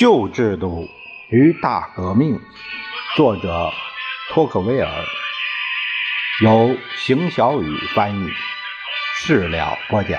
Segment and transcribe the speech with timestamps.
[0.00, 0.88] 旧制度
[1.28, 2.40] 与大革命，
[3.16, 3.70] 作者
[4.30, 4.88] 托克维尔，
[6.42, 8.30] 由邢小雨翻译，
[9.18, 10.18] 事了播讲。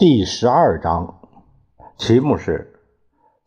[0.00, 1.20] 第十二章，
[1.98, 2.72] 题目是。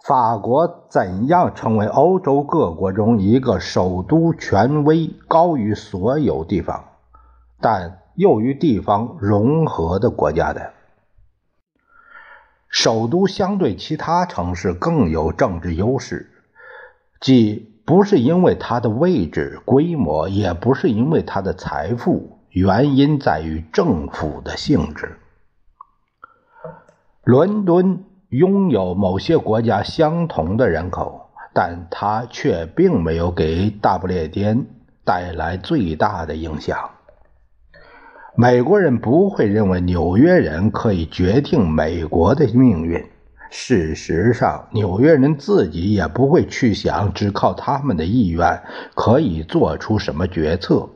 [0.05, 6.85] 法国怎样成为欧洲各国中一个首都权威高于所有地方，
[7.59, 10.71] 但又与地方融合的国家的？
[12.69, 16.31] 首都相对其他城市更有政治优势，
[17.19, 25.17] 即不是因为它的位置、规模，也不是因为它的财富，原因在于政府的性质。
[27.23, 28.05] 伦敦。
[28.29, 34.65] 拥有某些国家相同的人口，但它却并没有给大不列颠
[35.03, 36.77] 带来最大的影响。
[38.35, 43.03] 美国人不会认为纽约人可以决定美国的命运。
[43.49, 48.61] 事实上，纽约人自己也不会去想，只靠他们的意愿
[48.93, 50.87] 可以做出什么决策。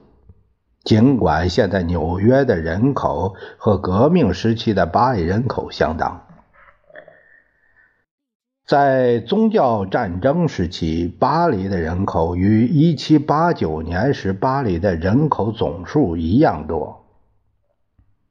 [0.83, 6.21] 尽管现在纽约的人口和革命时期的巴黎人口相当。
[8.65, 17.03] 在宗教战争时期，巴黎的人口与1789年时巴黎的人口总数一样多。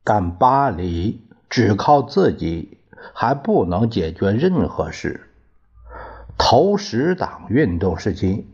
[0.02, 2.78] 但巴黎只靠自己
[3.12, 5.28] 还不能解决任何事。
[6.38, 8.46] 投石党运动时期，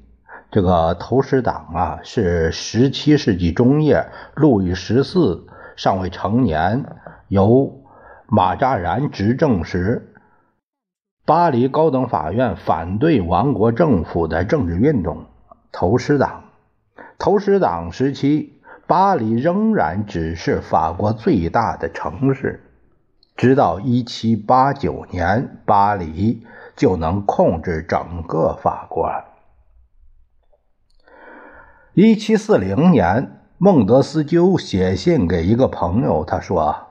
[0.51, 5.47] 这个投石党啊，是17世纪中叶路易十四
[5.77, 6.84] 尚未成年，
[7.28, 7.81] 由
[8.27, 10.08] 马扎然执政时。
[11.28, 15.27] 巴黎高等法院反对王国政府的政治运动，
[15.71, 16.44] 投石党。
[17.19, 18.55] 投石党时期，
[18.87, 22.65] 巴黎仍然只是法国最大的城市。
[23.37, 29.06] 直到1789年，巴黎就能控制整个法国。
[31.95, 36.88] 1740年，孟德斯鸠写信给一个朋友，他说。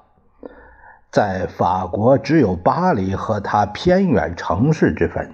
[1.18, 5.34] 在法国，只有巴黎和它偏远城市之分，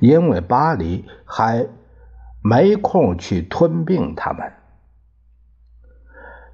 [0.00, 1.68] 因为巴黎还
[2.42, 4.50] 没空去吞并他们。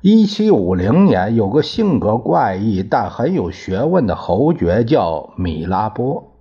[0.03, 6.35] 一七五零年，有个性格怪异但很有学问的侯爵叫米拉波，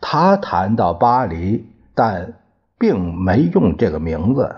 [0.00, 2.34] 他谈到巴黎，但
[2.78, 4.54] 并没用这个名字。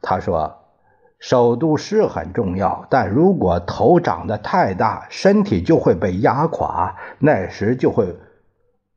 [0.00, 0.55] 他说。
[1.28, 8.14] 首都是很重要，但如果头长得太大，身体就会被压垮，那时就会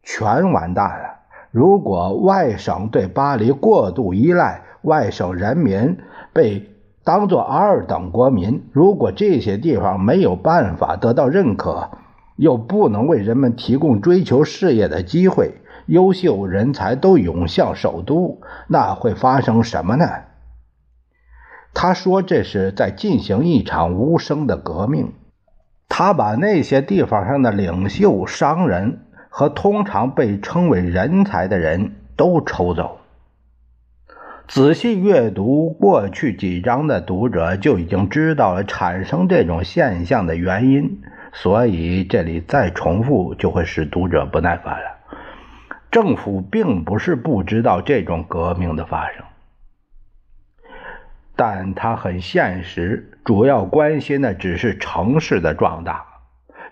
[0.04, 1.22] 全完蛋了。
[1.50, 5.98] 如果外省对巴黎过度依赖，外省人民
[6.32, 6.70] 被
[7.04, 8.64] 当作二等国民。
[8.74, 11.90] 如果这些地方没有办法得到认可，
[12.36, 15.56] 又不能为人们提供追求事业的机会，
[15.88, 20.06] 优秀人才都涌向首都，那会发生什么呢？
[21.74, 25.13] 他说：“这是在进行一场无声的革命。
[25.88, 29.00] 他把那些地方上的领袖、商人
[29.30, 32.97] 和通常被称为人才的人都抽走。
[34.47, 41.01] 仔细阅读过去几章的读者就已经知道了产生这种现象的原因，
[41.34, 44.97] 所以这里再重复就会使读者不耐烦了。
[45.91, 49.24] 政府并不是不知道这种革命的发生。”
[51.40, 56.04] 但他很现实，主要关心的只是城市的壮大。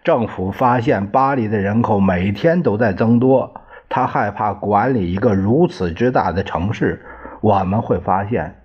[0.03, 7.05] 政府发现巴黎的人口每天都在增多，他害怕管理一个如此之大的城市。
[7.39, 8.57] 我们会发现，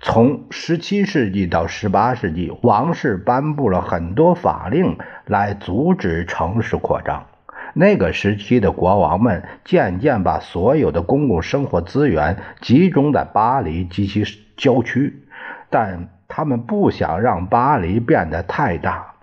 [0.00, 4.96] 从17世纪到18世纪，王室颁布了很多法令
[5.26, 7.26] 来阻止城市扩张。
[7.74, 14.24] 那个时期的国王们渐渐把所有的公共生活资源集中在巴黎及其
[14.56, 15.24] 郊区，
[15.70, 19.14] 但他们不想让巴黎变得太大。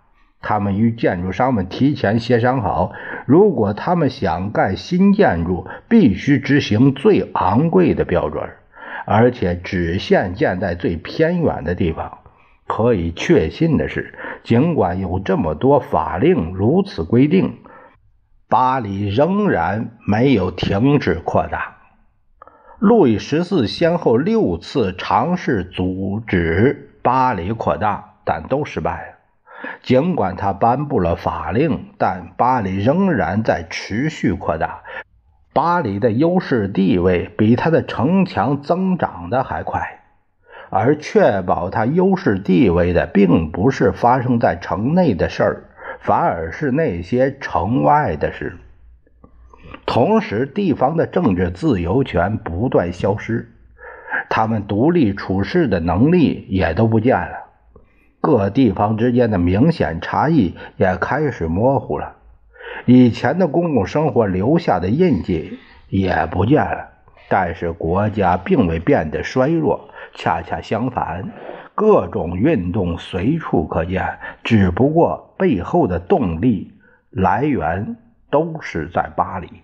[0.41, 2.93] 他们与建筑商们提前协商好，
[3.27, 8.49] 如果他们想盖新建筑，必须执行最昂贵的标准，
[9.05, 12.17] 而且只限建在最偏远的地方。
[12.65, 17.59] 可以确信的是，尽管有这么多法令如此规定。
[18.49, 21.80] 巴黎仍然没有停止扩大。
[22.81, 29.69] 路易十四先后六次尝试阻止巴黎扩大，但都失败了。
[29.83, 34.81] 尽管他颁布了法令，但巴黎仍然在持续扩大，
[35.53, 39.99] 巴黎的优势地位比它的城墙增长的还快，
[40.71, 45.63] 而确保它优势地位的，并不是发生在城内的事儿，
[45.99, 48.57] 反而是那些城外的事。
[49.85, 53.51] 同时，地方的政治自由权不断消失，
[54.29, 57.49] 他们独立处事的能力也都不见了，
[58.21, 62.15] 各地方之间的明显差异也开始模糊了。
[62.85, 65.59] 以前的公共生活留下的印记
[65.89, 66.87] 也不见了，
[67.27, 71.29] 但是国家并未变得衰弱，恰恰相反，
[71.75, 76.71] 各种运动随处可见，只不过背后的动力
[77.09, 77.97] 来源
[78.31, 79.61] 都是在巴黎。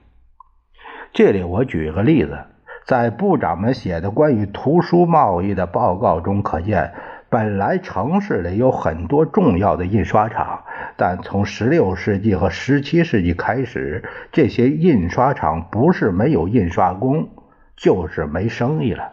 [1.14, 2.38] 这里我举个例子，
[2.86, 6.94] 在部长们写的关于图书贸易的报告中可见。
[7.30, 10.64] 本来城市里有很多重要的印刷厂，
[10.96, 17.28] 但从16世纪和17世纪开始，这些印刷厂不是没有印刷工，
[17.76, 19.12] 就是没生意了。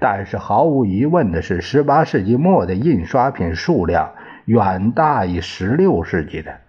[0.00, 4.14] 但是毫无疑问的是，18世纪末的印刷品数量
[4.46, 6.60] 远大于16世纪的。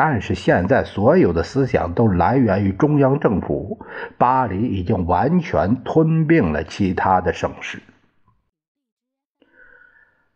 [0.00, 3.80] 但是现在所有的思想都来源于中央政府，
[4.16, 7.82] 巴黎已经完全吞并了其他的省市。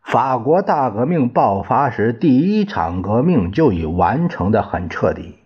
[0.00, 5.36] 法国大革命爆发时，第一场革命就已完成的很彻底。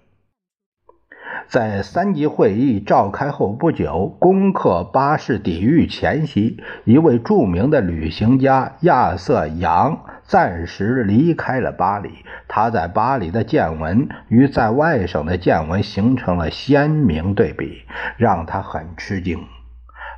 [1.49, 12.11] 在三级会议召开后不久，攻克巴士底狱前夕，一位著名的旅行家亚瑟·杨暂时离开了巴黎。
[12.49, 17.83] 他在巴黎的见闻与在外省的见闻形成了鲜明对比，
[18.17, 19.39] 让他很吃惊。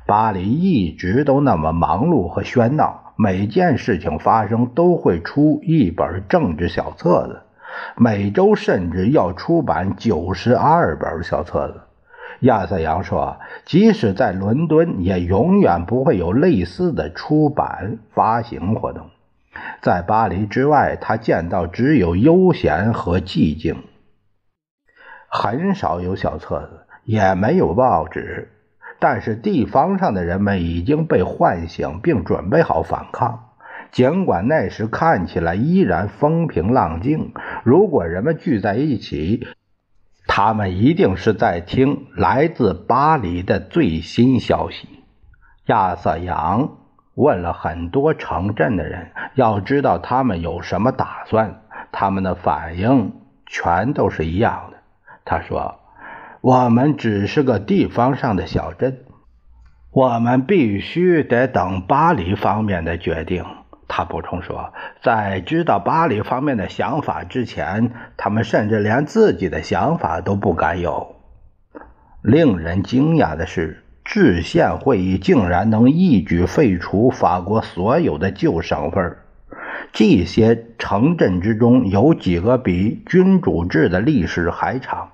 [0.07, 3.13] 巴黎一直都那么忙碌和喧闹。
[3.21, 7.41] 每件事情发生都会出一本政治小册子，
[7.95, 11.81] 每周甚至要出版九十二本小册子。
[12.41, 19.07] 亚瑟杨说：“即使在伦敦，也永远不会有类似的出版发行活动。
[19.81, 23.83] 在巴黎之外，他见到只有悠闲和寂静，
[25.27, 28.53] 很少有小册子，也没有报纸。”
[29.01, 33.48] 但是地方上的人们已经被唤醒，并准备好反抗。
[33.91, 37.33] 尽管那时看起来依然风平浪静，
[37.63, 39.47] 如果人们聚在一起，
[40.27, 44.87] 他们一定是在听来自巴黎的最新消息。
[45.65, 46.77] 亚瑟杨
[47.15, 51.61] 问了很多城镇的人，要知道他们有什么打算。
[51.91, 53.13] 他们的反应
[53.45, 54.77] 全都是一样的。
[55.25, 55.75] 他说。
[56.41, 58.99] 我们只是个地方上的小镇，
[59.91, 63.43] 我们必须得等巴黎方面的决定。
[63.89, 64.71] 他补充说，
[65.01, 71.15] 在知道巴黎方面的想法之前，他们甚至连自己的想法都不敢有。
[72.21, 79.17] 令人惊讶的是，制宪会议竟然能一举废除法国所有的旧省份。
[79.91, 85.09] 这些城镇之中有几个比君主制的历史还长。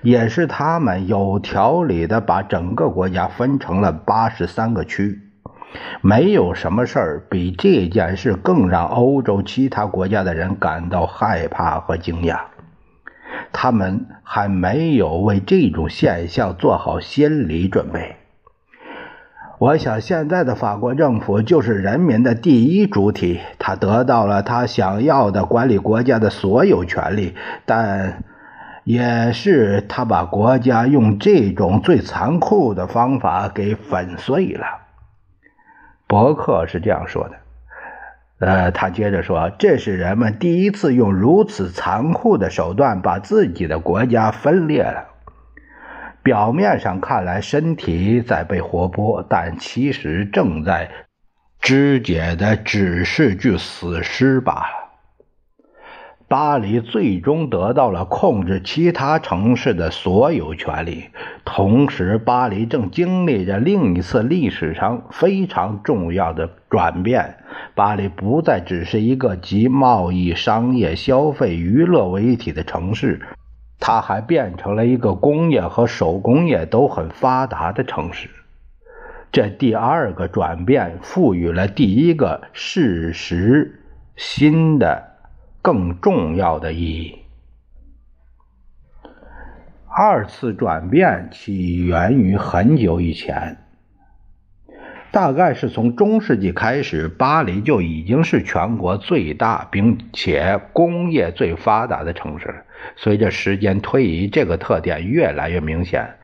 [0.00, 5.20] 也是他们有条理的把整个国家分成了八十三个区，
[6.00, 12.40] 没有什么事儿比这件事更让欧洲其他国家的人感到害怕和惊讶。
[13.52, 18.16] 他们还没有为这种现象做好心理准备。
[19.58, 27.34] 我想，现在的法国政府就是人民的第一主体，他得到了他想要的管理国家的所有权利，
[27.66, 28.24] 但。
[28.84, 34.66] 也是他把国家用这种最残酷的方法给粉碎了。
[36.06, 37.36] 伯克是这样说的。
[38.40, 45.06] 呃，他接着说：“这是人们第一次用如此残酷的手段把自己的国家分裂了。
[46.22, 50.90] 表面上看来，身体在被活剥，但其实正在
[51.60, 54.83] 肢解的只是具死尸罢了。”
[56.26, 61.04] 巴黎最终得到了控制其他城市的所有权利，
[61.44, 67.36] 同时，巴黎正经历着另一次历史上非常重要的转变。
[67.74, 73.20] 巴黎不再只是一个集贸易、商业、消费、娱乐为一体的城市，
[73.78, 78.30] 它还变成了一个工业和手工业都很发达的城市。
[79.30, 83.82] 这第二个转变赋予了第一个事实
[84.16, 85.13] 新的。
[85.64, 87.20] 更重要的意义。
[89.88, 93.56] 二次转变起源于很久以前，
[95.10, 102.66] 大概是从中世纪开始，巴黎就已经是全国最大并且工业最发达的城市。
[102.96, 106.18] 随着时间推移，这个特点越来越明显。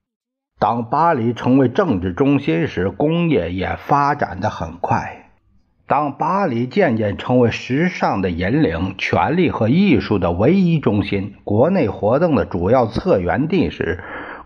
[0.58, 5.19] 当巴黎成为政治中心时，工业也发展的很快。
[5.90, 13.98] 当巴黎渐渐成为时尚的引领、权力和艺术的唯一中心、国内活动的主要策源地时，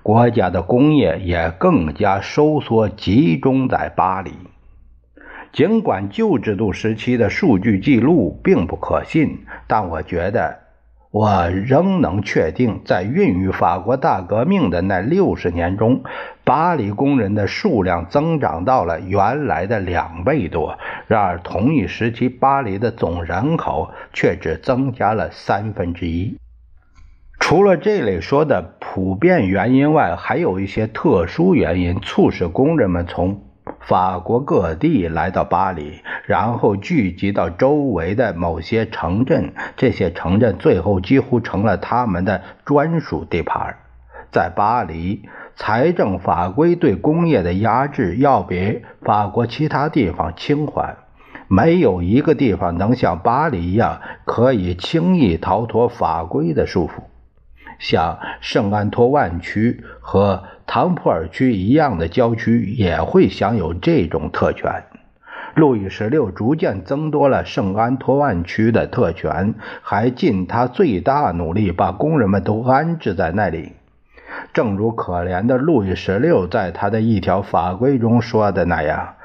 [0.02, 4.30] 国家的工业也更加收缩，集中在巴黎。
[5.52, 10.60] 尽管旧制度时期的数据记录并不可信，但我觉得
[11.14, 16.02] 我仍能确定，在孕育法国大革命的那六十年中，
[16.42, 20.76] 巴黎工人的数量增长到了原来的两倍多。
[21.06, 26.36] 然而，同一时期，巴黎的总人口却只增加了三分之一。
[27.38, 33.40] 除了这类说的普遍原因外，还有一些特殊原因促使工人们从。
[33.86, 39.52] 法国各地来到巴黎，然后聚集到周围的某些城镇。
[39.76, 43.76] 这些城镇最后几乎成了他们的专属地盘。
[44.32, 50.96] 在巴黎，财政法规对工业的压制要比法国其他地方轻缓。
[51.46, 57.02] 没有一个地方能像巴黎一样可以轻易逃脱法规的束缚。
[57.78, 60.44] 像圣安托万区和。
[60.66, 64.84] 唐普尔区一样的郊区也会享有这种特权。
[65.54, 73.74] 路易十六逐渐增多了圣安托万区的特权，还尽他最大努力把工人们都安置在那里。
[74.54, 79.16] 正如可怜的路易十六在他的一条法规中说的那样：“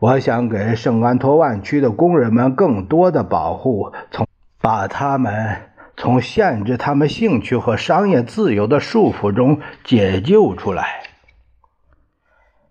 [0.00, 4.26] 我想给圣安托万区的工人们更多的保护，从
[4.58, 5.56] 把他们。”
[6.02, 11.04] 从限制他们兴趣和商业自由的束缚中解救出来。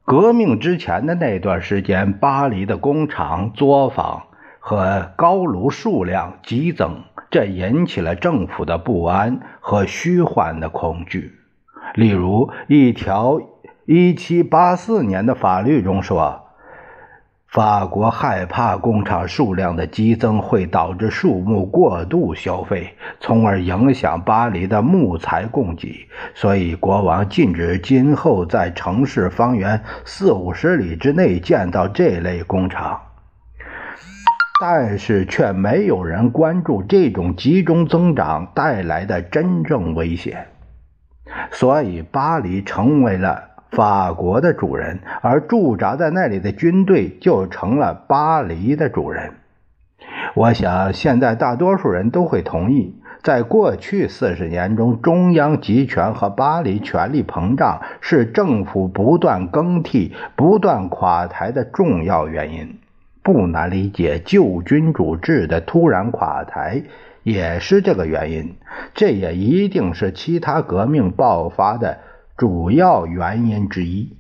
[0.04, 4.24] 革命之前的那段时间，巴黎的工厂、作坊
[4.60, 11.32] 和高炉数量激增，这引起了政府的不安和虚幻的恐惧。
[11.96, 13.40] 例如，一条
[13.88, 16.41] 1784年的法律中说。
[17.52, 33.02] 法国害怕工厂数量的激增会导致树木过度消费，从而影响巴黎的木材供给，所以国王禁止今后在城市方圆四五十里之内建造这类工厂。
[34.62, 40.48] 但是，却没有人关注这种集中增长带来的真正危险，
[41.52, 43.51] 所以巴黎成为了。
[43.72, 49.32] 法国的主人，而驻扎在那里的军队就成了巴黎的主人。
[50.36, 62.78] 我想，现在大多数人都会同意，在过去四十年中，中央集权和巴黎权力膨胀是政府不断更替、不断垮台的重要原因。
[63.24, 66.84] 不难理解，旧君主制的突然垮台
[67.24, 68.56] 也是这个原因。
[68.94, 72.00] 这也一定是其他革命爆发的。
[72.38, 74.16] 主要原因之一。